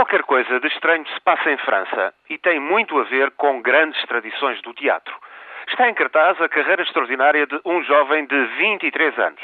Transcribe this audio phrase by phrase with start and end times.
[0.00, 4.02] Qualquer coisa de estranho se passa em França e tem muito a ver com grandes
[4.06, 5.14] tradições do teatro.
[5.68, 9.42] Está em cartaz a carreira extraordinária de um jovem de 23 anos.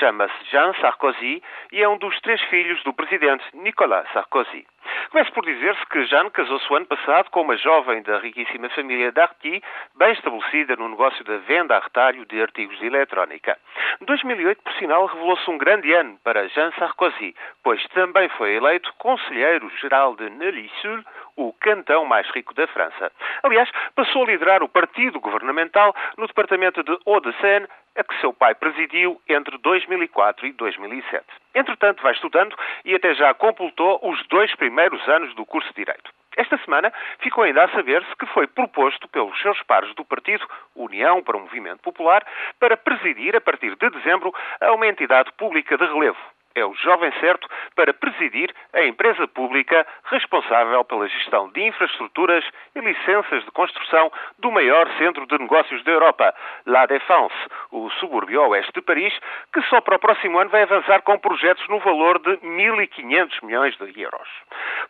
[0.00, 4.66] Chama-se Jean Sarkozy e é um dos três filhos do presidente Nicolas Sarkozy.
[5.10, 9.12] Começo por dizer-se que Jeanne casou-se o ano passado com uma jovem da riquíssima família
[9.12, 9.62] Darty,
[9.96, 13.58] bem estabelecida no negócio da venda a retalho de artigos de eletrónica.
[14.00, 20.16] 2008, por sinal, revelou-se um grande ano para Jean Sarkozy, pois também foi eleito conselheiro-geral
[20.16, 21.04] de Neuilly-Sul,
[21.40, 23.10] o cantão mais rico da França.
[23.42, 28.54] Aliás, passou a liderar o partido governamental no departamento de Hauts-de-Seine, a que seu pai
[28.54, 31.24] presidiu entre 2004 e 2007.
[31.54, 36.10] Entretanto, vai estudando e até já completou os dois primeiros anos do curso de Direito.
[36.36, 41.22] Esta semana ficou ainda a saber-se que foi proposto pelos seus pares do partido, União
[41.22, 42.24] para o Movimento Popular,
[42.58, 46.18] para presidir, a partir de dezembro, a uma entidade pública de relevo,
[46.54, 52.80] é o jovem certo para presidir a empresa pública responsável pela gestão de infraestruturas e
[52.80, 56.34] licenças de construção do maior centro de negócios da Europa,
[56.66, 57.34] La Défense,
[57.70, 59.14] o subúrbio oeste de Paris,
[59.52, 63.76] que só para o próximo ano vai avançar com projetos no valor de 1.500 milhões
[63.76, 64.28] de euros.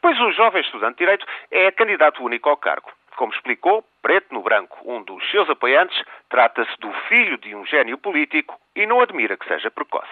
[0.00, 2.90] Pois o jovem estudante de Direito é candidato único ao cargo.
[3.16, 7.98] Como explicou, preto no branco, um dos seus apoiantes, trata-se do filho de um gênio
[7.98, 10.10] político e não admira que seja precoce.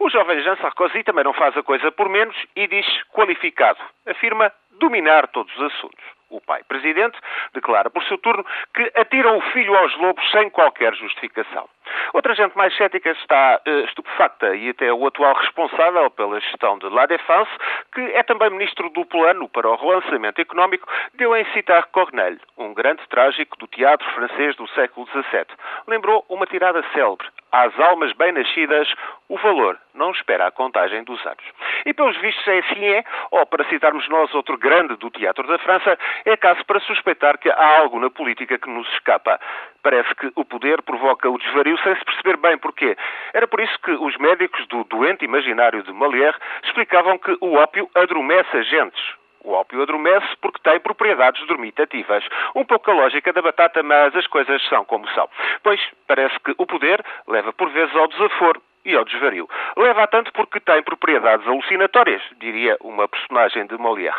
[0.00, 3.80] O jovem Jean Sarkozy também não faz a coisa por menos e diz qualificado.
[4.06, 6.04] Afirma dominar todos os assuntos.
[6.30, 7.18] O pai presidente
[7.52, 11.68] declara por seu turno que atiram o filho aos lobos sem qualquer justificação.
[12.12, 16.88] Outra gente mais cética está uh, estupefacta e até o atual responsável pela gestão de
[16.88, 17.50] La Défense,
[17.94, 22.74] que é também ministro do Plano para o Relançamento Económico, deu em citar Corneille, um
[22.74, 25.46] grande trágico do teatro francês do século XVII.
[25.86, 28.92] Lembrou uma tirada célebre às almas bem-nascidas,
[29.28, 31.44] o valor não espera a contagem dos anos.
[31.84, 35.58] E pelos vistos é assim é, ou para citarmos nós outro grande do teatro da
[35.58, 39.40] França, é caso para suspeitar que há algo na política que nos escapa.
[39.82, 42.96] Parece que o poder provoca o desvario sem se perceber bem porquê.
[43.32, 47.88] Era por isso que os médicos do doente imaginário de Molière explicavam que o ópio
[47.94, 52.24] adormece agentes, o ópio adormece porque tem propriedades dormitativas.
[52.54, 55.28] Um pouco a lógica da batata, mas as coisas são como são.
[55.62, 59.48] Pois parece que o poder leva por vezes ao desaforo e ao desvario.
[59.76, 64.16] Leva a tanto porque tem propriedades alucinatórias, diria uma personagem de Molière.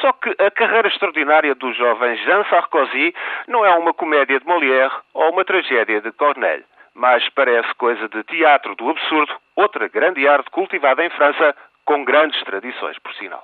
[0.00, 3.14] Só que a carreira extraordinária do jovem Jean Sarkozy
[3.48, 8.22] não é uma comédia de Molière ou uma tragédia de Corneille, mas parece coisa de
[8.24, 11.54] teatro do absurdo, outra grande arte cultivada em França
[11.84, 13.42] com grandes tradições, por sinal.